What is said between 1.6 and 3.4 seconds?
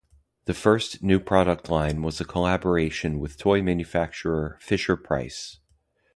line was a collaboration with